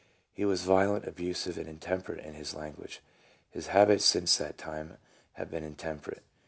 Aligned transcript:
He 0.33 0.45
was 0.45 0.63
violent, 0.63 1.07
abusive, 1.07 1.59
and 1.59 1.67
intemperate 1.69 2.25
in 2.25 2.33
his 2.33 2.55
language. 2.55 3.01
His 3.51 3.67
habits 3.67 4.03
since 4.03 4.35
that 4.37 4.57
time 4.57 4.97
have 5.33 5.51
been 5.51 5.63
intemperate. 5.63 6.23